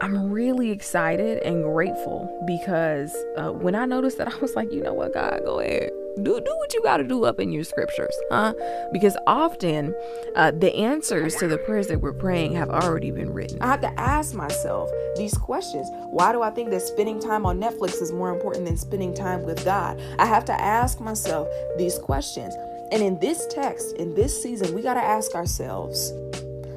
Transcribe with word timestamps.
I'm 0.00 0.30
really 0.30 0.70
excited 0.70 1.42
and 1.42 1.62
grateful 1.62 2.30
because 2.46 3.16
uh, 3.36 3.50
when 3.50 3.74
I 3.74 3.86
noticed 3.86 4.18
that, 4.18 4.28
I 4.34 4.36
was 4.38 4.54
like, 4.54 4.72
you 4.72 4.82
know 4.82 4.92
what, 4.92 5.14
God, 5.14 5.40
go 5.44 5.60
ahead. 5.60 5.90
Do, 6.16 6.40
do 6.40 6.56
what 6.56 6.72
you 6.72 6.82
got 6.82 6.96
to 6.96 7.04
do 7.04 7.24
up 7.24 7.38
in 7.38 7.52
your 7.52 7.64
scriptures, 7.64 8.14
huh? 8.30 8.54
Because 8.90 9.18
often 9.26 9.94
uh, 10.34 10.50
the 10.50 10.74
answers 10.74 11.36
to 11.36 11.46
the 11.46 11.58
prayers 11.58 11.88
that 11.88 12.00
we're 12.00 12.14
praying 12.14 12.54
have 12.54 12.70
already 12.70 13.10
been 13.10 13.34
written. 13.34 13.60
I 13.60 13.66
have 13.66 13.82
to 13.82 14.00
ask 14.00 14.34
myself 14.34 14.90
these 15.16 15.36
questions. 15.36 15.88
Why 16.08 16.32
do 16.32 16.40
I 16.40 16.50
think 16.50 16.70
that 16.70 16.80
spending 16.80 17.20
time 17.20 17.44
on 17.44 17.60
Netflix 17.60 18.00
is 18.00 18.12
more 18.12 18.32
important 18.32 18.64
than 18.64 18.78
spending 18.78 19.12
time 19.12 19.42
with 19.42 19.62
God? 19.62 20.00
I 20.18 20.24
have 20.24 20.46
to 20.46 20.58
ask 20.58 21.00
myself 21.00 21.48
these 21.76 21.98
questions. 21.98 22.54
And 22.92 23.02
in 23.02 23.18
this 23.18 23.46
text, 23.48 23.94
in 23.96 24.14
this 24.14 24.42
season, 24.42 24.74
we 24.74 24.80
got 24.80 24.94
to 24.94 25.02
ask 25.02 25.34
ourselves 25.34 26.12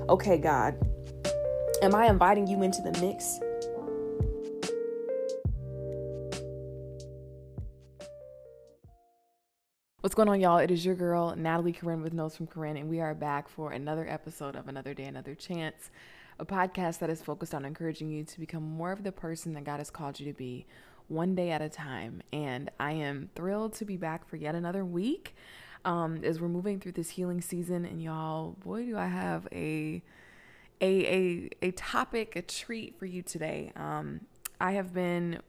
okay, 0.10 0.38
God, 0.38 0.76
Am 1.82 1.96
I 1.96 2.08
inviting 2.08 2.46
you 2.46 2.62
into 2.62 2.82
the 2.82 2.92
mix? 3.00 3.40
What's 10.02 10.14
going 10.14 10.28
on, 10.28 10.42
y'all? 10.42 10.58
It 10.58 10.72
is 10.72 10.84
your 10.84 10.96
girl, 10.96 11.34
Natalie 11.38 11.72
Corinne 11.72 12.02
with 12.02 12.12
Notes 12.12 12.36
from 12.36 12.48
Corinne, 12.48 12.76
and 12.76 12.90
we 12.90 13.00
are 13.00 13.16
back 13.16 13.48
for 13.48 13.72
another 13.72 14.06
episode 14.10 14.58
of 14.58 14.68
Another 14.68 14.94
Day, 14.94 15.06
Another 15.06 15.36
Chance, 15.36 15.90
a 16.38 16.46
podcast 16.46 17.00
that 17.00 17.10
is 17.10 17.22
focused 17.22 17.54
on 17.54 17.64
encouraging 17.64 18.10
you 18.10 18.26
to 18.26 18.40
become 18.42 18.64
more 18.64 18.92
of 18.92 19.04
the 19.04 19.14
person 19.14 19.54
that 19.54 19.64
God 19.64 19.78
has 19.78 19.90
called 19.90 20.20
you 20.20 20.26
to 20.26 20.38
be, 20.38 20.66
one 21.08 21.34
day 21.34 21.52
at 21.52 21.62
a 21.62 21.70
time. 21.70 22.22
And 22.34 22.70
I 22.78 22.92
am 22.92 23.30
thrilled 23.36 23.74
to 23.76 23.86
be 23.86 23.96
back 23.96 24.28
for 24.28 24.36
yet 24.36 24.54
another 24.54 24.84
week 24.84 25.34
um, 25.86 26.26
as 26.26 26.42
we're 26.42 26.50
moving 26.50 26.82
through 26.82 26.92
this 26.92 27.12
healing 27.12 27.40
season. 27.40 27.86
And 27.86 28.04
y'all, 28.04 28.58
boy, 28.66 28.84
do 28.84 28.98
I 28.98 29.08
have 29.08 29.48
a 29.54 30.04
a 30.82 31.06
a 31.06 31.50
a 31.68 31.72
topic, 31.72 32.36
a 32.36 32.42
treat 32.42 32.98
for 32.98 33.06
you 33.06 33.22
today. 33.22 33.72
Um, 33.76 34.22
I 34.60 34.74
have 34.74 34.94
been 34.94 35.40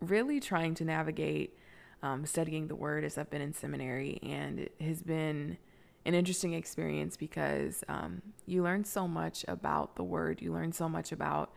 really 0.00 0.40
trying 0.40 0.74
to 0.74 0.84
navigate 0.84 1.56
um, 2.02 2.24
studying 2.26 2.68
the 2.68 2.76
Word 2.76 3.04
as 3.04 3.18
I've 3.18 3.30
been 3.30 3.42
in 3.42 3.52
seminary, 3.52 4.18
and 4.22 4.60
it 4.60 4.74
has 4.80 5.02
been 5.02 5.58
an 6.04 6.14
interesting 6.14 6.54
experience 6.54 7.16
because 7.16 7.84
um, 7.88 8.22
you 8.46 8.62
learn 8.62 8.84
so 8.84 9.08
much 9.08 9.44
about 9.48 9.96
the 9.96 10.04
Word. 10.04 10.40
You 10.40 10.52
learn 10.52 10.72
so 10.72 10.88
much 10.88 11.12
about 11.12 11.52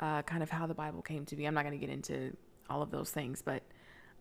uh, 0.00 0.22
kind 0.22 0.42
of 0.42 0.50
how 0.50 0.66
the 0.66 0.74
Bible 0.74 1.02
came 1.02 1.24
to 1.26 1.36
be. 1.36 1.44
I'm 1.44 1.54
not 1.54 1.64
going 1.64 1.78
to 1.78 1.84
get 1.84 1.92
into 1.92 2.36
all 2.68 2.82
of 2.82 2.90
those 2.90 3.10
things, 3.10 3.40
but 3.40 3.62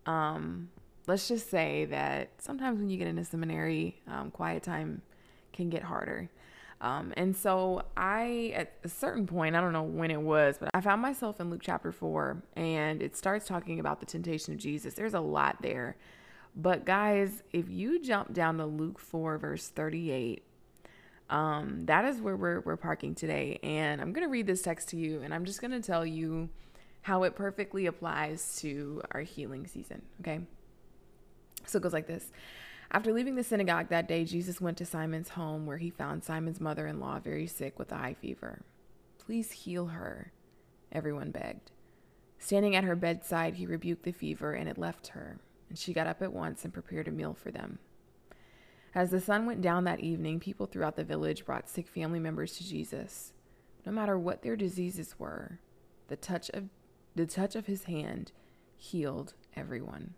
um, 0.06 0.70
let's 1.08 1.28
just 1.28 1.50
say 1.50 1.86
that 1.86 2.30
sometimes 2.40 2.80
when 2.80 2.90
you 2.90 2.98
get 2.98 3.08
into 3.08 3.26
seminary, 3.26 4.00
um, 4.08 4.32
quiet 4.32 4.64
time 4.64 5.02
can 5.54 5.70
get 5.70 5.84
harder. 5.84 6.30
Um, 6.80 7.14
and 7.18 7.36
so 7.36 7.84
I, 7.96 8.54
at 8.56 8.74
a 8.84 8.90
certain 8.90 9.26
point, 9.26 9.56
I 9.56 9.62
don't 9.62 9.74
know 9.74 9.84
when 9.84 10.12
it 10.12 10.22
was, 10.22 10.58
but 10.60 10.70
I 10.74 10.82
found 10.82 11.02
myself 11.02 11.40
in 11.40 11.50
Luke 11.50 11.62
chapter 11.64 11.92
4, 11.92 12.44
and 12.56 13.02
it 13.02 13.18
starts 13.18 13.48
talking 13.48 13.80
about 13.80 14.00
the 14.00 14.06
temptation 14.06 14.54
of 14.54 14.60
Jesus. 14.60 14.94
There's 14.94 15.16
a 15.16 15.20
lot 15.20 15.62
there. 15.62 15.98
But 16.56 16.86
guys, 16.86 17.44
if 17.52 17.70
you 17.70 18.02
jump 18.02 18.34
down 18.34 18.58
to 18.58 18.66
Luke 18.66 19.00
4, 19.00 19.38
verse 19.38 19.70
38, 19.70 20.44
um, 21.30 21.86
that 21.86 22.06
is 22.06 22.22
where 22.22 22.36
we're, 22.36 22.62
we're 22.62 22.78
parking 22.78 23.16
today. 23.16 23.60
And 23.64 24.00
I'm 24.00 24.14
going 24.14 24.26
to 24.26 24.32
read 24.32 24.48
this 24.48 24.62
text 24.62 24.90
to 24.90 24.98
you, 24.98 25.22
and 25.22 25.34
I'm 25.34 25.46
just 25.46 25.62
going 25.62 25.72
to 25.72 25.82
tell 25.82 26.06
you 26.06 26.50
how 27.02 27.24
it 27.24 27.36
perfectly 27.36 27.86
applies 27.86 28.60
to 28.62 29.02
our 29.12 29.22
healing 29.22 29.66
season. 29.66 30.02
Okay. 30.22 30.42
So 31.66 31.78
it 31.78 31.82
goes 31.82 31.94
like 31.94 32.08
this. 32.08 32.32
After 32.90 33.12
leaving 33.12 33.36
the 33.36 33.44
synagogue 33.44 33.90
that 33.90 34.08
day, 34.08 34.24
Jesus 34.24 34.62
went 34.62 34.78
to 34.78 34.86
Simon's 34.86 35.30
home 35.30 35.66
where 35.66 35.78
he 35.78 35.90
found 35.90 36.24
Simon's 36.24 36.62
mother 36.62 36.88
in 36.88 37.00
law 37.00 37.20
very 37.20 37.48
sick 37.48 37.78
with 37.78 37.92
a 37.92 37.98
high 37.98 38.14
fever. 38.14 38.62
Please 39.18 39.52
heal 39.52 39.88
her, 39.88 40.32
everyone 40.92 41.32
begged. 41.32 41.72
Standing 42.40 42.76
at 42.76 42.86
her 42.86 42.96
bedside, 42.96 43.56
he 43.56 43.66
rebuked 43.66 44.04
the 44.04 44.12
fever 44.12 44.54
and 44.54 44.70
it 44.70 44.78
left 44.78 45.08
her, 45.08 45.38
and 45.70 45.78
she 45.78 45.92
got 45.92 46.08
up 46.08 46.22
at 46.22 46.32
once 46.32 46.64
and 46.64 46.74
prepared 46.74 47.08
a 47.08 47.12
meal 47.12 47.34
for 47.34 47.52
them. 47.52 47.80
As 48.96 49.12
the 49.12 49.20
sun 49.20 49.46
went 49.46 49.62
down 49.62 49.84
that 49.84 50.00
evening, 50.00 50.40
people 50.40 50.66
throughout 50.66 50.96
the 50.96 51.04
village 51.04 51.46
brought 51.46 51.70
sick 51.70 51.88
family 51.88 52.20
members 52.20 52.56
to 52.58 52.68
Jesus. 52.68 53.34
No 53.86 53.92
matter 53.92 54.18
what 54.18 54.42
their 54.42 54.56
diseases 54.56 55.16
were, 55.20 55.60
the 56.08 56.16
touch 56.16 56.50
of 56.52 56.70
the 57.16 57.26
touch 57.26 57.56
of 57.56 57.66
his 57.66 57.84
hand 57.86 58.32
healed 58.78 59.34
everyone. 59.56 60.14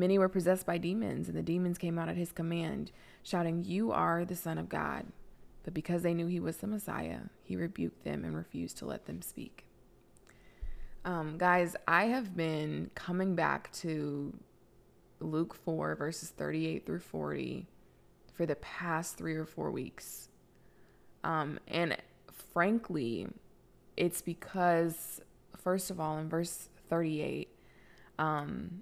Many 0.00 0.18
were 0.18 0.30
possessed 0.30 0.64
by 0.64 0.78
demons, 0.78 1.28
and 1.28 1.36
the 1.36 1.42
demons 1.42 1.76
came 1.76 1.98
out 1.98 2.08
at 2.08 2.16
his 2.16 2.32
command, 2.32 2.90
shouting, 3.22 3.66
You 3.66 3.92
are 3.92 4.24
the 4.24 4.34
Son 4.34 4.56
of 4.56 4.70
God. 4.70 5.04
But 5.62 5.74
because 5.74 6.00
they 6.00 6.14
knew 6.14 6.26
he 6.26 6.40
was 6.40 6.56
the 6.56 6.66
Messiah, 6.66 7.18
he 7.42 7.54
rebuked 7.54 8.02
them 8.02 8.24
and 8.24 8.34
refused 8.34 8.78
to 8.78 8.86
let 8.86 9.04
them 9.04 9.20
speak. 9.20 9.66
Um, 11.04 11.36
guys, 11.36 11.76
I 11.86 12.06
have 12.06 12.34
been 12.34 12.90
coming 12.94 13.34
back 13.34 13.70
to 13.74 14.32
Luke 15.20 15.54
4, 15.54 15.96
verses 15.96 16.30
38 16.30 16.86
through 16.86 17.00
40 17.00 17.66
for 18.32 18.46
the 18.46 18.56
past 18.56 19.18
three 19.18 19.34
or 19.34 19.44
four 19.44 19.70
weeks. 19.70 20.30
Um, 21.24 21.58
and 21.68 21.94
frankly, 22.54 23.26
it's 23.98 24.22
because, 24.22 25.20
first 25.58 25.90
of 25.90 26.00
all, 26.00 26.16
in 26.16 26.30
verse 26.30 26.70
38, 26.88 27.50
um, 28.18 28.80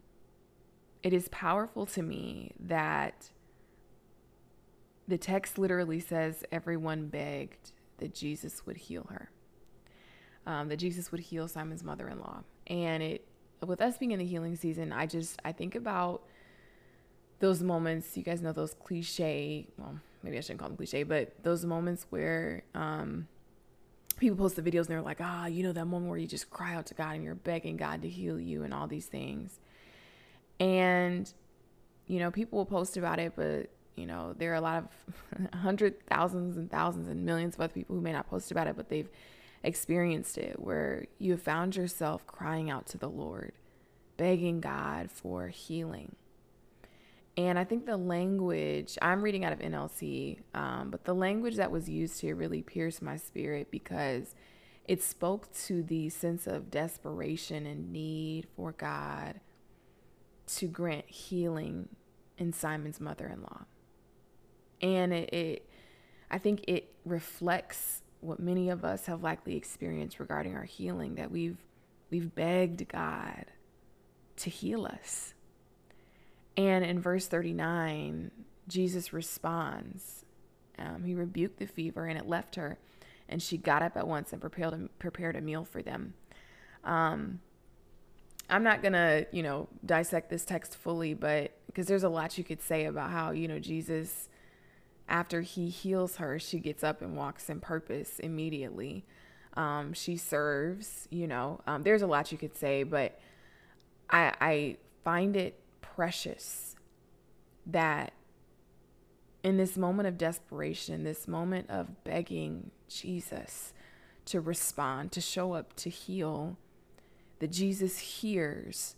it 1.02 1.12
is 1.12 1.28
powerful 1.28 1.86
to 1.86 2.02
me 2.02 2.52
that 2.58 3.30
the 5.06 5.18
text 5.18 5.58
literally 5.58 6.00
says 6.00 6.44
everyone 6.52 7.08
begged 7.08 7.72
that 7.98 8.14
Jesus 8.14 8.66
would 8.66 8.76
heal 8.76 9.06
her, 9.10 9.30
um, 10.46 10.68
that 10.68 10.76
Jesus 10.76 11.10
would 11.10 11.20
heal 11.20 11.48
Simon's 11.48 11.82
mother 11.82 12.08
in 12.08 12.18
law. 12.18 12.42
And 12.66 13.02
it, 13.02 13.26
with 13.64 13.80
us 13.80 13.96
being 13.98 14.12
in 14.12 14.18
the 14.18 14.26
healing 14.26 14.56
season, 14.56 14.92
I 14.92 15.06
just, 15.06 15.40
I 15.44 15.52
think 15.52 15.74
about 15.74 16.22
those 17.40 17.62
moments, 17.62 18.16
you 18.16 18.22
guys 18.22 18.42
know 18.42 18.52
those 18.52 18.74
cliche, 18.74 19.68
well, 19.78 19.98
maybe 20.22 20.36
I 20.36 20.40
shouldn't 20.40 20.60
call 20.60 20.68
them 20.68 20.76
cliche, 20.76 21.04
but 21.04 21.32
those 21.42 21.64
moments 21.64 22.06
where, 22.10 22.64
um, 22.74 23.28
people 24.18 24.36
post 24.36 24.56
the 24.56 24.62
videos 24.62 24.80
and 24.80 24.88
they're 24.88 25.02
like, 25.02 25.20
ah, 25.20 25.46
you 25.46 25.62
know, 25.62 25.72
that 25.72 25.84
moment 25.86 26.10
where 26.10 26.18
you 26.18 26.26
just 26.26 26.50
cry 26.50 26.74
out 26.74 26.86
to 26.86 26.94
God 26.94 27.14
and 27.14 27.24
you're 27.24 27.36
begging 27.36 27.76
God 27.76 28.02
to 28.02 28.08
heal 28.08 28.38
you 28.38 28.64
and 28.64 28.74
all 28.74 28.86
these 28.86 29.06
things. 29.06 29.60
And, 30.60 31.32
you 32.06 32.18
know, 32.18 32.30
people 32.30 32.58
will 32.58 32.66
post 32.66 32.96
about 32.96 33.18
it, 33.18 33.32
but, 33.36 33.70
you 33.96 34.06
know, 34.06 34.34
there 34.36 34.52
are 34.52 34.56
a 34.56 34.60
lot 34.60 34.84
of 34.84 35.54
hundred 35.60 36.04
thousands 36.06 36.56
and 36.56 36.70
thousands 36.70 37.08
and 37.08 37.24
millions 37.24 37.54
of 37.54 37.60
other 37.60 37.72
people 37.72 37.96
who 37.96 38.02
may 38.02 38.12
not 38.12 38.28
post 38.28 38.50
about 38.50 38.66
it, 38.66 38.76
but 38.76 38.88
they've 38.88 39.08
experienced 39.62 40.38
it 40.38 40.60
where 40.60 41.06
you 41.18 41.32
have 41.32 41.42
found 41.42 41.76
yourself 41.76 42.26
crying 42.26 42.70
out 42.70 42.86
to 42.86 42.98
the 42.98 43.08
Lord, 43.08 43.52
begging 44.16 44.60
God 44.60 45.10
for 45.10 45.48
healing. 45.48 46.16
And 47.36 47.56
I 47.56 47.62
think 47.62 47.86
the 47.86 47.96
language, 47.96 48.98
I'm 49.00 49.22
reading 49.22 49.44
out 49.44 49.52
of 49.52 49.60
NLT, 49.60 50.40
um, 50.54 50.90
but 50.90 51.04
the 51.04 51.14
language 51.14 51.54
that 51.54 51.70
was 51.70 51.88
used 51.88 52.20
here 52.20 52.34
really 52.34 52.62
pierced 52.62 53.00
my 53.00 53.16
spirit 53.16 53.70
because 53.70 54.34
it 54.86 55.02
spoke 55.02 55.52
to 55.66 55.82
the 55.82 56.08
sense 56.08 56.48
of 56.48 56.70
desperation 56.70 57.64
and 57.64 57.92
need 57.92 58.48
for 58.56 58.72
God 58.72 59.38
to 60.48 60.66
grant 60.66 61.08
healing 61.08 61.88
in 62.36 62.52
Simon's 62.52 63.00
mother 63.00 63.26
in 63.26 63.42
law. 63.42 63.64
And 64.80 65.12
it, 65.12 65.32
it, 65.32 65.70
I 66.30 66.38
think 66.38 66.64
it 66.68 66.94
reflects 67.04 68.02
what 68.20 68.40
many 68.40 68.68
of 68.68 68.84
us 68.84 69.06
have 69.06 69.22
likely 69.22 69.56
experienced 69.56 70.18
regarding 70.18 70.56
our 70.56 70.64
healing 70.64 71.16
that 71.16 71.30
we've 71.30 71.58
we've 72.10 72.34
begged 72.34 72.88
God 72.88 73.46
to 74.36 74.50
heal 74.50 74.86
us. 74.86 75.34
And 76.56 76.84
in 76.84 77.00
verse 77.00 77.26
39, 77.26 78.30
Jesus 78.66 79.12
responds. 79.12 80.24
Um, 80.78 81.04
he 81.04 81.14
rebuked 81.14 81.58
the 81.58 81.66
fever 81.66 82.06
and 82.06 82.18
it 82.18 82.26
left 82.26 82.54
her, 82.56 82.78
and 83.28 83.42
she 83.42 83.58
got 83.58 83.82
up 83.82 83.96
at 83.96 84.06
once 84.06 84.32
and 84.32 84.40
prepared 84.40 84.72
a, 84.72 84.88
prepared 84.98 85.36
a 85.36 85.40
meal 85.40 85.64
for 85.64 85.82
them. 85.82 86.14
Um, 86.84 87.40
I'm 88.50 88.62
not 88.62 88.82
going 88.82 88.94
to, 88.94 89.26
you 89.30 89.42
know, 89.42 89.68
dissect 89.84 90.30
this 90.30 90.44
text 90.44 90.76
fully, 90.76 91.14
but 91.14 91.52
because 91.66 91.86
there's 91.86 92.02
a 92.02 92.08
lot 92.08 92.38
you 92.38 92.44
could 92.44 92.62
say 92.62 92.86
about 92.86 93.10
how, 93.10 93.30
you 93.30 93.46
know, 93.46 93.58
Jesus, 93.58 94.28
after 95.08 95.42
he 95.42 95.68
heals 95.68 96.16
her, 96.16 96.38
she 96.38 96.58
gets 96.58 96.82
up 96.82 97.02
and 97.02 97.16
walks 97.16 97.50
in 97.50 97.60
purpose 97.60 98.18
immediately. 98.18 99.04
Um, 99.54 99.92
she 99.92 100.16
serves, 100.16 101.08
you 101.10 101.26
know, 101.26 101.60
um, 101.66 101.82
there's 101.82 102.02
a 102.02 102.06
lot 102.06 102.32
you 102.32 102.38
could 102.38 102.56
say, 102.56 102.84
but 102.84 103.20
I, 104.08 104.32
I 104.40 104.76
find 105.04 105.36
it 105.36 105.60
precious 105.80 106.74
that 107.66 108.12
in 109.42 109.56
this 109.56 109.76
moment 109.76 110.08
of 110.08 110.16
desperation, 110.16 111.04
this 111.04 111.28
moment 111.28 111.68
of 111.70 112.02
begging 112.04 112.70
Jesus 112.88 113.72
to 114.26 114.40
respond, 114.40 115.12
to 115.12 115.20
show 115.20 115.52
up, 115.52 115.74
to 115.76 115.90
heal, 115.90 116.56
that 117.38 117.52
Jesus 117.52 117.98
hears 117.98 118.96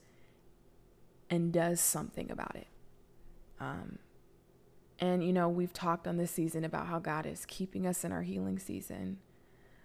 and 1.29 1.53
does 1.53 1.81
something 1.81 2.31
about 2.31 2.57
it. 2.57 2.67
Um, 3.61 3.99
and, 4.99 5.25
you 5.25 5.33
know, 5.33 5.49
we've 5.49 5.73
talked 5.73 6.07
on 6.07 6.17
this 6.17 6.31
season 6.31 6.65
about 6.65 6.87
how 6.87 6.99
God 6.99 7.27
is 7.27 7.47
keeping 7.47 7.87
us 7.87 8.05
in 8.05 8.13
our 8.13 8.23
healing 8.23 8.59
season. 8.59 9.19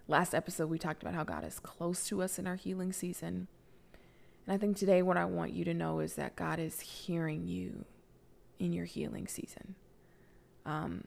Last 0.08 0.34
episode, 0.34 0.68
we 0.68 0.78
talked 0.78 1.02
about 1.02 1.14
how 1.14 1.24
God 1.24 1.44
is 1.44 1.58
close 1.58 2.06
to 2.08 2.22
us 2.22 2.38
in 2.38 2.46
our 2.46 2.56
healing 2.56 2.92
season. 2.92 3.48
And 4.46 4.54
I 4.54 4.58
think 4.58 4.76
today, 4.76 5.02
what 5.02 5.16
I 5.16 5.24
want 5.24 5.52
you 5.52 5.64
to 5.64 5.74
know 5.74 6.00
is 6.00 6.14
that 6.14 6.36
God 6.36 6.58
is 6.58 6.80
hearing 6.80 7.46
you 7.46 7.84
in 8.58 8.72
your 8.72 8.84
healing 8.84 9.26
season. 9.26 9.74
Um, 10.64 11.04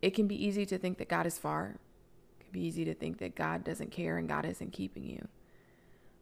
it 0.00 0.10
can 0.10 0.26
be 0.26 0.42
easy 0.42 0.64
to 0.66 0.78
think 0.78 0.98
that 0.98 1.08
God 1.08 1.26
is 1.26 1.38
far. 1.38 1.76
It 2.40 2.44
can 2.44 2.52
be 2.52 2.60
easy 2.60 2.84
to 2.84 2.94
think 2.94 3.18
that 3.18 3.34
God 3.34 3.64
doesn't 3.64 3.90
care 3.90 4.16
and 4.16 4.28
God 4.28 4.46
isn't 4.46 4.72
keeping 4.72 5.04
you. 5.04 5.28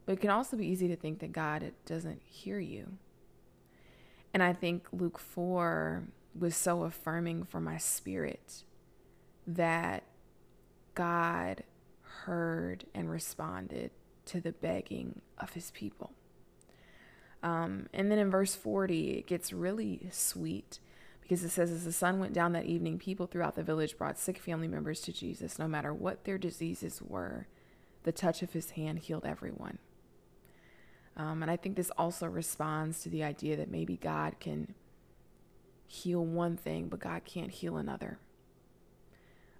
But 0.09 0.13
it 0.13 0.21
can 0.21 0.31
also 0.31 0.57
be 0.57 0.65
easy 0.65 0.87
to 0.87 0.95
think 0.95 1.19
that 1.19 1.33
God 1.33 1.71
doesn't 1.85 2.23
hear 2.25 2.57
you. 2.57 2.93
And 4.33 4.41
I 4.41 4.53
think 4.53 4.87
Luke 4.91 5.19
4 5.19 6.01
was 6.33 6.55
so 6.55 6.81
affirming 6.81 7.43
for 7.43 7.61
my 7.61 7.77
spirit 7.77 8.63
that 9.45 10.01
God 10.95 11.61
heard 12.23 12.85
and 12.95 13.11
responded 13.11 13.91
to 14.25 14.41
the 14.41 14.51
begging 14.51 15.21
of 15.37 15.53
his 15.53 15.69
people. 15.69 16.13
Um, 17.43 17.85
and 17.93 18.09
then 18.09 18.17
in 18.17 18.31
verse 18.31 18.55
40, 18.55 19.11
it 19.11 19.27
gets 19.27 19.53
really 19.53 20.07
sweet 20.11 20.79
because 21.21 21.43
it 21.43 21.49
says, 21.49 21.69
As 21.69 21.85
the 21.85 21.91
sun 21.91 22.19
went 22.19 22.33
down 22.33 22.53
that 22.53 22.65
evening, 22.65 22.97
people 22.97 23.27
throughout 23.27 23.55
the 23.55 23.61
village 23.61 23.95
brought 23.95 24.17
sick 24.17 24.39
family 24.39 24.67
members 24.67 25.01
to 25.01 25.13
Jesus. 25.13 25.59
No 25.59 25.67
matter 25.67 25.93
what 25.93 26.23
their 26.23 26.39
diseases 26.39 26.99
were, 26.99 27.45
the 28.01 28.11
touch 28.11 28.41
of 28.41 28.53
his 28.53 28.71
hand 28.71 28.97
healed 28.97 29.23
everyone. 29.23 29.77
Um, 31.29 31.43
and 31.43 31.51
I 31.51 31.57
think 31.57 31.75
this 31.75 31.91
also 31.95 32.25
responds 32.25 33.01
to 33.03 33.09
the 33.09 33.23
idea 33.23 33.55
that 33.57 33.69
maybe 33.69 33.97
God 33.97 34.39
can 34.39 34.73
heal 35.85 36.25
one 36.25 36.57
thing, 36.57 36.87
but 36.87 36.99
God 36.99 37.23
can't 37.23 37.51
heal 37.51 37.77
another. 37.77 38.17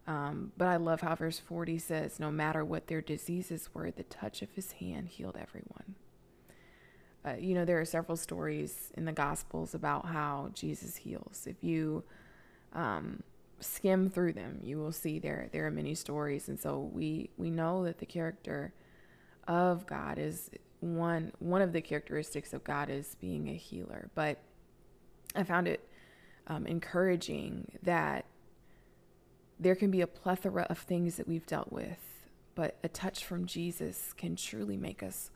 Um, 0.07 0.51
but 0.57 0.67
I 0.67 0.77
love 0.77 1.01
how 1.01 1.13
verse 1.13 1.37
40 1.37 1.77
says, 1.77 2.19
no 2.19 2.31
matter 2.31 2.65
what 2.65 2.87
their 2.87 3.01
diseases 3.01 3.69
were, 3.71 3.91
the 3.91 4.03
touch 4.03 4.41
of 4.41 4.51
his 4.53 4.71
hand 4.73 5.09
healed 5.09 5.37
everyone. 5.39 5.95
Uh, 7.23 7.35
you 7.39 7.53
know, 7.53 7.65
there 7.65 7.79
are 7.79 7.85
several 7.85 8.17
stories 8.17 8.91
in 8.97 9.05
the 9.05 9.11
Gospels 9.11 9.75
about 9.75 10.07
how 10.07 10.49
Jesus 10.55 10.95
heals. 10.95 11.45
If 11.45 11.63
you 11.63 12.03
um, 12.73 13.21
skim 13.59 14.09
through 14.09 14.33
them, 14.33 14.59
you 14.63 14.79
will 14.79 14.93
see 14.93 15.19
there 15.19 15.49
there 15.51 15.67
are 15.67 15.71
many 15.71 15.93
stories, 15.93 16.47
and 16.47 16.59
so 16.59 16.89
we 16.91 17.29
we 17.35 17.51
know 17.51 17.83
that 17.83 17.99
the 17.99 18.05
character 18.05 18.73
of 19.47 19.85
God 19.85 20.17
is 20.17 20.49
one 20.79 21.31
one 21.39 21.61
of 21.61 21.73
the 21.73 21.81
characteristics 21.81 22.53
of 22.53 22.63
God 22.63 22.89
is 22.89 23.15
being 23.19 23.49
a 23.49 23.53
healer. 23.53 24.09
But 24.15 24.39
I 25.35 25.43
found 25.43 25.67
it 25.67 25.87
um, 26.47 26.65
encouraging 26.65 27.77
that 27.83 28.25
there 29.59 29.75
can 29.75 29.91
be 29.91 30.01
a 30.01 30.07
plethora 30.07 30.65
of 30.69 30.79
things 30.79 31.17
that 31.17 31.27
we've 31.27 31.45
dealt 31.45 31.71
with, 31.71 32.27
but 32.55 32.77
a 32.83 32.87
touch 32.87 33.25
from 33.25 33.45
Jesus 33.45 34.13
can 34.13 34.35
truly 34.35 34.77
make 34.77 35.03
us 35.03 35.31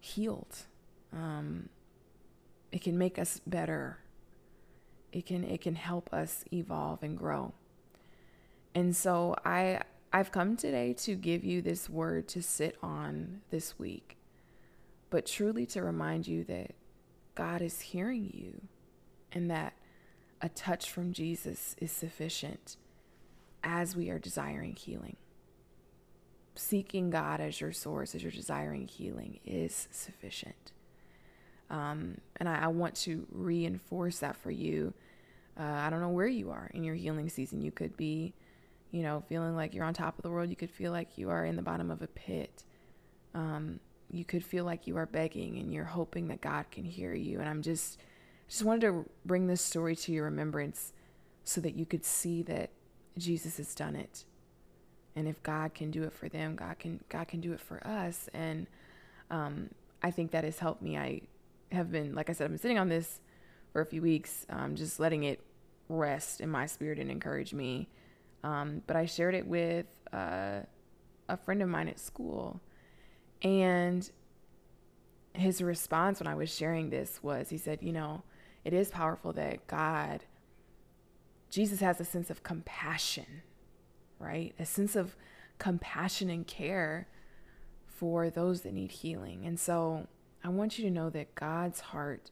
healed. 0.00 0.66
Um, 1.12 1.70
it 2.70 2.82
can 2.82 2.98
make 2.98 3.18
us 3.18 3.40
better. 3.46 3.98
It 5.10 5.24
can 5.24 5.42
it 5.44 5.62
can 5.62 5.74
help 5.74 6.12
us 6.12 6.44
evolve 6.52 7.02
and 7.02 7.16
grow. 7.16 7.54
And 8.74 8.94
so 8.94 9.34
I 9.44 9.80
I've 10.12 10.32
come 10.32 10.56
today 10.56 10.92
to 10.94 11.14
give 11.14 11.44
you 11.44 11.62
this 11.62 11.88
word 11.88 12.28
to 12.28 12.42
sit 12.42 12.76
on 12.82 13.40
this 13.50 13.78
week, 13.78 14.17
but 15.10 15.26
truly 15.26 15.66
to 15.66 15.82
remind 15.82 16.26
you 16.26 16.44
that 16.44 16.72
God 17.34 17.62
is 17.62 17.80
hearing 17.80 18.30
you 18.32 18.62
and 19.32 19.50
that 19.50 19.74
a 20.40 20.48
touch 20.48 20.90
from 20.90 21.12
Jesus 21.12 21.74
is 21.78 21.90
sufficient 21.90 22.76
as 23.62 23.96
we 23.96 24.10
are 24.10 24.18
desiring 24.18 24.74
healing. 24.74 25.16
Seeking 26.54 27.10
God 27.10 27.40
as 27.40 27.60
your 27.60 27.72
source, 27.72 28.14
as 28.14 28.22
you're 28.22 28.32
desiring 28.32 28.88
healing, 28.88 29.38
is 29.44 29.88
sufficient. 29.90 30.72
Um, 31.70 32.18
and 32.36 32.48
I, 32.48 32.64
I, 32.64 32.66
want 32.68 32.94
to 32.96 33.26
reinforce 33.30 34.20
that 34.20 34.36
for 34.36 34.50
you. 34.50 34.94
Uh, 35.58 35.64
I 35.64 35.90
don't 35.90 36.00
know 36.00 36.08
where 36.08 36.26
you 36.26 36.50
are 36.50 36.70
in 36.72 36.82
your 36.82 36.94
healing 36.94 37.28
season. 37.28 37.60
You 37.60 37.70
could 37.70 37.96
be, 37.96 38.32
you 38.90 39.02
know, 39.02 39.22
feeling 39.28 39.54
like 39.54 39.74
you're 39.74 39.84
on 39.84 39.92
top 39.92 40.16
of 40.16 40.22
the 40.22 40.30
world. 40.30 40.48
You 40.48 40.56
could 40.56 40.70
feel 40.70 40.92
like 40.92 41.18
you 41.18 41.28
are 41.28 41.44
in 41.44 41.56
the 41.56 41.62
bottom 41.62 41.90
of 41.90 42.00
a 42.00 42.06
pit. 42.06 42.64
Um, 43.34 43.80
you 44.10 44.24
could 44.24 44.44
feel 44.44 44.64
like 44.64 44.86
you 44.86 44.96
are 44.96 45.06
begging 45.06 45.58
and 45.58 45.72
you're 45.72 45.84
hoping 45.84 46.28
that 46.28 46.40
God 46.40 46.70
can 46.70 46.84
hear 46.84 47.14
you. 47.14 47.40
And 47.40 47.48
I'm 47.48 47.62
just, 47.62 47.98
just 48.48 48.64
wanted 48.64 48.82
to 48.82 49.08
bring 49.24 49.46
this 49.46 49.60
story 49.60 49.94
to 49.96 50.12
your 50.12 50.24
remembrance 50.24 50.92
so 51.44 51.60
that 51.60 51.76
you 51.76 51.86
could 51.86 52.04
see 52.04 52.42
that 52.42 52.70
Jesus 53.16 53.56
has 53.58 53.74
done 53.74 53.96
it. 53.96 54.24
And 55.16 55.26
if 55.26 55.42
God 55.42 55.74
can 55.74 55.90
do 55.90 56.04
it 56.04 56.12
for 56.12 56.28
them, 56.28 56.54
God 56.54 56.78
can 56.78 57.00
God 57.08 57.26
can 57.26 57.40
do 57.40 57.52
it 57.52 57.60
for 57.60 57.84
us. 57.86 58.28
And 58.32 58.66
um, 59.30 59.70
I 60.02 60.10
think 60.10 60.30
that 60.30 60.44
has 60.44 60.58
helped 60.58 60.80
me. 60.80 60.96
I 60.96 61.22
have 61.72 61.90
been, 61.90 62.14
like 62.14 62.30
I 62.30 62.32
said, 62.32 62.44
I've 62.44 62.50
been 62.50 62.58
sitting 62.58 62.78
on 62.78 62.88
this 62.88 63.20
for 63.72 63.80
a 63.80 63.86
few 63.86 64.00
weeks, 64.00 64.46
um, 64.48 64.76
just 64.76 65.00
letting 65.00 65.24
it 65.24 65.40
rest 65.88 66.40
in 66.40 66.48
my 66.50 66.66
spirit 66.66 66.98
and 66.98 67.10
encourage 67.10 67.52
me. 67.52 67.88
Um, 68.44 68.82
but 68.86 68.96
I 68.96 69.06
shared 69.06 69.34
it 69.34 69.46
with 69.46 69.86
uh, 70.12 70.60
a 71.28 71.36
friend 71.36 71.62
of 71.62 71.68
mine 71.68 71.88
at 71.88 71.98
school, 71.98 72.60
and 73.42 74.10
his 75.34 75.62
response 75.62 76.20
when 76.20 76.26
I 76.26 76.34
was 76.34 76.54
sharing 76.54 76.90
this 76.90 77.22
was, 77.22 77.50
he 77.50 77.58
said, 77.58 77.82
"You 77.82 77.92
know, 77.92 78.22
it 78.64 78.72
is 78.72 78.90
powerful 78.90 79.32
that 79.34 79.66
God." 79.66 80.24
Jesus 81.50 81.80
has 81.80 82.00
a 82.00 82.04
sense 82.04 82.28
of 82.30 82.42
compassion, 82.42 83.42
right? 84.18 84.54
A 84.58 84.66
sense 84.66 84.96
of 84.96 85.16
compassion 85.58 86.28
and 86.28 86.46
care 86.46 87.08
for 87.86 88.30
those 88.30 88.62
that 88.62 88.74
need 88.74 88.90
healing. 88.90 89.46
And 89.46 89.58
so 89.58 90.06
I 90.44 90.48
want 90.48 90.78
you 90.78 90.84
to 90.84 90.90
know 90.90 91.10
that 91.10 91.34
God's 91.34 91.80
heart 91.80 92.30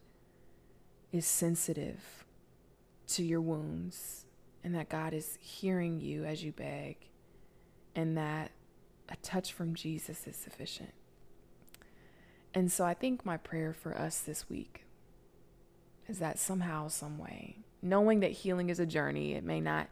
is 1.11 1.25
sensitive 1.25 2.25
to 3.07 3.23
your 3.23 3.41
wounds 3.41 4.25
and 4.63 4.75
that 4.75 4.89
God 4.89 5.13
is 5.13 5.37
hearing 5.41 5.99
you 5.99 6.25
as 6.25 6.43
you 6.43 6.51
beg 6.51 7.09
and 7.95 8.17
that 8.17 8.51
a 9.09 9.15
touch 9.17 9.51
from 9.53 9.73
Jesus 9.73 10.27
is 10.27 10.35
sufficient. 10.35 10.93
And 12.57 12.71
so 12.71 12.85
I 12.85 12.95
think 12.95 13.23
my 13.23 13.37
prayer 13.37 13.71
for 13.71 13.95
us 13.95 14.17
this 14.17 14.49
week 14.49 14.85
is 16.07 16.17
that 16.17 16.39
somehow, 16.39 16.87
some 16.87 17.19
way, 17.19 17.57
knowing 17.83 18.19
that 18.21 18.31
healing 18.31 18.71
is 18.71 18.79
a 18.79 18.85
journey, 18.87 19.33
it 19.33 19.43
may 19.43 19.61
not, 19.61 19.89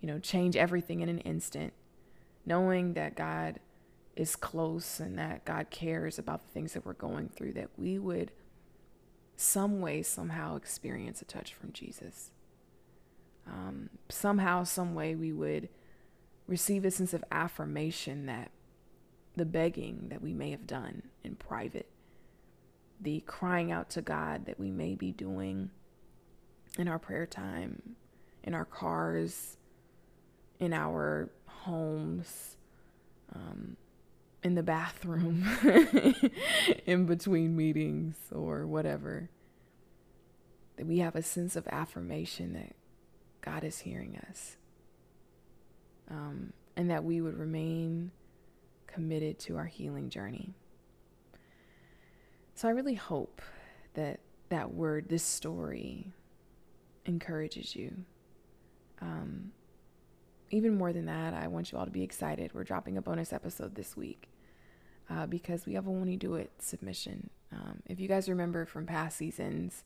you 0.00 0.06
know, 0.06 0.20
change 0.20 0.54
everything 0.54 1.00
in 1.00 1.08
an 1.08 1.18
instant. 1.18 1.72
Knowing 2.46 2.94
that 2.94 3.16
God 3.16 3.58
is 4.14 4.36
close 4.36 5.00
and 5.00 5.18
that 5.18 5.44
God 5.44 5.70
cares 5.70 6.20
about 6.20 6.42
the 6.42 6.52
things 6.52 6.72
that 6.74 6.86
we're 6.86 6.92
going 6.92 7.28
through, 7.28 7.54
that 7.54 7.70
we 7.76 7.98
would 7.98 8.30
some 9.36 9.80
way, 9.80 10.02
somehow 10.02 10.54
experience 10.54 11.20
a 11.20 11.24
touch 11.24 11.52
from 11.52 11.72
Jesus. 11.72 12.30
Um, 13.44 13.90
somehow, 14.08 14.62
some 14.62 14.94
way, 14.94 15.16
we 15.16 15.32
would 15.32 15.68
receive 16.46 16.84
a 16.84 16.92
sense 16.92 17.12
of 17.12 17.24
affirmation 17.32 18.26
that 18.26 18.52
the 19.36 19.44
begging 19.44 20.08
that 20.08 20.22
we 20.22 20.32
may 20.32 20.50
have 20.50 20.66
done 20.66 21.02
in 21.24 21.34
private, 21.34 21.88
the 23.00 23.20
crying 23.26 23.72
out 23.72 23.90
to 23.90 24.02
God 24.02 24.46
that 24.46 24.60
we 24.60 24.70
may 24.70 24.94
be 24.94 25.10
doing 25.10 25.70
in 26.78 26.88
our 26.88 26.98
prayer 26.98 27.26
time, 27.26 27.96
in 28.42 28.54
our 28.54 28.64
cars, 28.64 29.56
in 30.58 30.72
our 30.72 31.30
homes, 31.46 32.56
um, 33.34 33.76
in 34.42 34.54
the 34.54 34.62
bathroom, 34.62 35.46
in 36.86 37.06
between 37.06 37.56
meetings, 37.56 38.16
or 38.32 38.66
whatever. 38.66 39.30
That 40.76 40.86
we 40.86 40.98
have 40.98 41.14
a 41.14 41.22
sense 41.22 41.56
of 41.56 41.66
affirmation 41.68 42.54
that 42.54 42.74
God 43.40 43.64
is 43.64 43.80
hearing 43.80 44.20
us. 44.28 44.56
Um, 46.10 46.52
and 46.76 46.90
that 46.90 47.04
we 47.04 47.20
would 47.20 47.38
remain 47.38 48.10
committed 48.92 49.38
to 49.40 49.56
our 49.56 49.66
healing 49.66 50.10
journey. 50.10 50.54
So 52.54 52.68
I 52.68 52.72
really 52.72 52.94
hope 52.94 53.40
that 53.94 54.20
that 54.50 54.74
word, 54.74 55.08
this 55.08 55.22
story, 55.22 56.12
encourages 57.06 57.74
you. 57.74 58.04
Um, 59.00 59.52
even 60.50 60.76
more 60.76 60.92
than 60.92 61.06
that, 61.06 61.32
I 61.32 61.48
want 61.48 61.72
you 61.72 61.78
all 61.78 61.86
to 61.86 61.90
be 61.90 62.02
excited. 62.02 62.52
We're 62.52 62.64
dropping 62.64 62.98
a 62.98 63.02
bonus 63.02 63.32
episode 63.32 63.74
this 63.74 63.96
week 63.96 64.28
uh, 65.08 65.26
because 65.26 65.64
we 65.64 65.72
have 65.74 65.86
a 65.86 65.90
Won't 65.90 66.10
He 66.10 66.16
Do 66.16 66.34
It 66.34 66.52
submission. 66.58 67.30
Um, 67.50 67.82
if 67.86 67.98
you 67.98 68.08
guys 68.08 68.28
remember 68.28 68.66
from 68.66 68.86
past 68.86 69.16
seasons, 69.16 69.84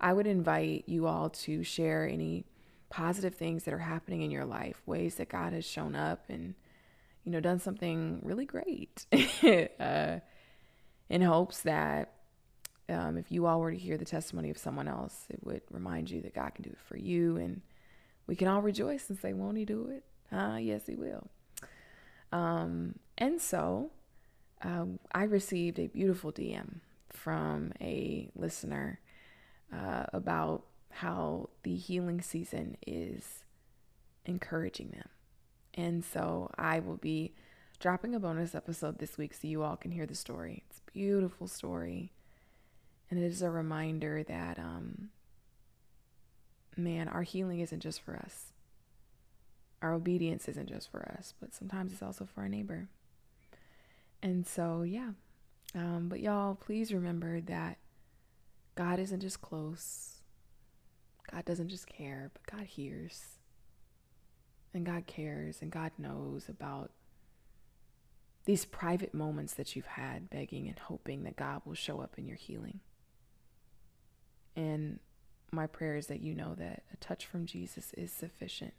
I 0.00 0.14
would 0.14 0.26
invite 0.26 0.84
you 0.86 1.06
all 1.06 1.28
to 1.30 1.62
share 1.62 2.08
any 2.08 2.44
positive 2.88 3.34
things 3.34 3.64
that 3.64 3.74
are 3.74 3.78
happening 3.78 4.22
in 4.22 4.30
your 4.30 4.46
life, 4.46 4.82
ways 4.86 5.16
that 5.16 5.28
God 5.28 5.52
has 5.52 5.66
shown 5.66 5.94
up 5.94 6.24
and, 6.30 6.54
you 7.24 7.32
know, 7.32 7.40
done 7.40 7.58
something 7.58 8.20
really 8.22 8.46
great 8.46 9.06
uh, 9.80 10.18
in 11.08 11.22
hopes 11.22 11.62
that 11.62 12.12
um, 12.88 13.16
if 13.16 13.30
you 13.30 13.46
all 13.46 13.60
were 13.60 13.70
to 13.70 13.76
hear 13.76 13.96
the 13.96 14.04
testimony 14.04 14.50
of 14.50 14.58
someone 14.58 14.88
else, 14.88 15.26
it 15.28 15.44
would 15.44 15.62
remind 15.70 16.10
you 16.10 16.20
that 16.22 16.34
God 16.34 16.54
can 16.54 16.64
do 16.64 16.70
it 16.70 16.80
for 16.86 16.96
you. 16.96 17.36
And 17.36 17.62
we 18.26 18.36
can 18.36 18.48
all 18.48 18.62
rejoice 18.62 19.08
and 19.08 19.18
say, 19.18 19.32
Won't 19.32 19.58
He 19.58 19.64
do 19.64 19.88
it? 19.88 20.04
Ah, 20.32 20.54
uh, 20.54 20.56
yes, 20.56 20.82
He 20.86 20.96
will. 20.96 21.28
Um, 22.32 22.96
and 23.18 23.40
so 23.40 23.90
uh, 24.62 24.86
I 25.12 25.24
received 25.24 25.78
a 25.78 25.86
beautiful 25.88 26.32
DM 26.32 26.80
from 27.10 27.72
a 27.80 28.30
listener 28.34 29.00
uh, 29.72 30.06
about 30.12 30.64
how 30.90 31.50
the 31.62 31.74
healing 31.74 32.20
season 32.20 32.76
is 32.86 33.44
encouraging 34.24 34.90
them. 34.90 35.08
And 35.80 36.04
so 36.04 36.50
I 36.58 36.78
will 36.80 36.98
be 36.98 37.32
dropping 37.78 38.14
a 38.14 38.20
bonus 38.20 38.54
episode 38.54 38.98
this 38.98 39.16
week 39.16 39.32
so 39.32 39.48
you 39.48 39.62
all 39.62 39.76
can 39.76 39.90
hear 39.90 40.04
the 40.04 40.14
story. 40.14 40.62
It's 40.68 40.80
a 40.86 40.92
beautiful 40.92 41.48
story. 41.48 42.12
And 43.10 43.18
it 43.18 43.24
is 43.24 43.40
a 43.40 43.50
reminder 43.50 44.22
that, 44.24 44.58
um, 44.58 45.08
man, 46.76 47.08
our 47.08 47.22
healing 47.22 47.60
isn't 47.60 47.80
just 47.80 48.02
for 48.02 48.14
us. 48.14 48.52
Our 49.80 49.94
obedience 49.94 50.48
isn't 50.48 50.68
just 50.68 50.90
for 50.90 51.00
us, 51.18 51.32
but 51.40 51.54
sometimes 51.54 51.92
it's 51.92 52.02
also 52.02 52.26
for 52.26 52.42
our 52.42 52.48
neighbor. 52.48 52.88
And 54.22 54.46
so, 54.46 54.82
yeah. 54.82 55.12
Um, 55.74 56.08
but 56.10 56.20
y'all, 56.20 56.56
please 56.56 56.92
remember 56.92 57.40
that 57.40 57.78
God 58.74 58.98
isn't 58.98 59.20
just 59.20 59.40
close. 59.40 60.20
God 61.32 61.46
doesn't 61.46 61.70
just 61.70 61.86
care, 61.86 62.30
but 62.34 62.54
God 62.54 62.66
hears. 62.66 63.39
And 64.72 64.86
God 64.86 65.06
cares 65.06 65.58
and 65.62 65.70
God 65.70 65.92
knows 65.98 66.48
about 66.48 66.92
these 68.44 68.64
private 68.64 69.12
moments 69.12 69.54
that 69.54 69.76
you've 69.76 69.86
had 69.86 70.30
begging 70.30 70.68
and 70.68 70.78
hoping 70.78 71.24
that 71.24 71.36
God 71.36 71.62
will 71.64 71.74
show 71.74 72.00
up 72.00 72.14
in 72.18 72.26
your 72.26 72.36
healing. 72.36 72.80
And 74.56 74.98
my 75.52 75.66
prayer 75.66 75.96
is 75.96 76.06
that 76.06 76.20
you 76.20 76.34
know 76.34 76.54
that 76.54 76.84
a 76.92 76.96
touch 76.96 77.26
from 77.26 77.46
Jesus 77.46 77.92
is 77.96 78.12
sufficient, 78.12 78.74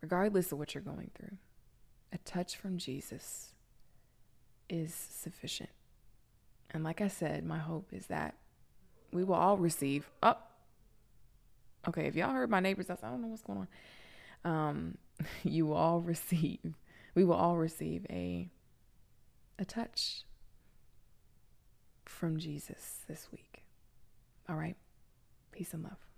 regardless 0.00 0.52
of 0.52 0.58
what 0.58 0.74
you're 0.74 0.82
going 0.82 1.10
through. 1.14 1.36
A 2.12 2.18
touch 2.18 2.56
from 2.56 2.78
Jesus 2.78 3.52
is 4.68 4.94
sufficient. 4.94 5.70
And 6.70 6.84
like 6.84 7.00
I 7.00 7.08
said, 7.08 7.44
my 7.44 7.58
hope 7.58 7.92
is 7.92 8.06
that 8.06 8.34
we 9.12 9.24
will 9.24 9.34
all 9.34 9.56
receive. 9.56 10.08
Oh, 10.22 10.36
okay. 11.88 12.06
If 12.06 12.14
y'all 12.14 12.32
heard 12.32 12.50
my 12.50 12.60
neighbors, 12.60 12.90
I 12.90 12.96
don't 13.02 13.22
know 13.22 13.28
what's 13.28 13.42
going 13.42 13.60
on. 13.60 13.68
Um, 14.44 14.98
you 15.42 15.66
will 15.66 15.76
all 15.76 16.00
receive. 16.00 16.74
We 17.14 17.24
will 17.24 17.34
all 17.34 17.56
receive 17.56 18.06
a 18.10 18.50
a 19.58 19.64
touch 19.64 20.24
from 22.06 22.38
Jesus 22.38 23.00
this 23.06 23.28
week. 23.30 23.62
All 24.48 24.56
right. 24.56 24.76
Peace 25.52 25.74
and 25.74 25.82
love. 25.82 26.09